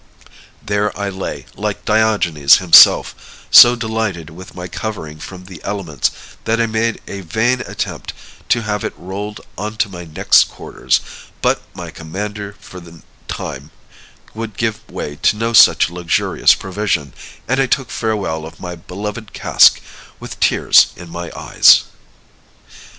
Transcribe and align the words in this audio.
There 0.63 0.97
I 0.99 1.09
lay, 1.09 1.45
like 1.55 1.85
Diogenes 1.85 2.57
himself, 2.57 3.45
so 3.51 3.75
delighted 3.75 4.31
with 4.31 4.55
my 4.55 4.67
covering 4.67 5.19
from 5.19 5.45
the 5.45 5.63
elements 5.63 6.09
that 6.45 6.59
I 6.59 6.65
made 6.65 6.99
a 7.07 7.21
vain 7.21 7.59
attempt 7.61 8.13
to 8.49 8.63
have 8.63 8.83
it 8.83 8.95
rolled 8.97 9.41
on 9.59 9.77
to 9.77 9.89
my 9.89 10.05
next 10.05 10.45
quarters; 10.49 11.01
but 11.43 11.61
my 11.75 11.91
commander 11.91 12.55
for 12.59 12.79
the 12.79 13.03
time 13.27 13.69
would 14.33 14.57
give 14.57 14.79
way 14.89 15.17
to 15.17 15.35
no 15.37 15.53
such 15.53 15.91
luxurious 15.91 16.55
provision, 16.55 17.13
and 17.47 17.59
I 17.59 17.67
took 17.67 17.91
farewell 17.91 18.47
of 18.47 18.59
my 18.59 18.73
beloved 18.75 19.33
cask 19.33 19.79
with 20.19 20.39
tears 20.39 20.87
in 20.95 21.11
my 21.11 21.31
eyes." 21.35 21.83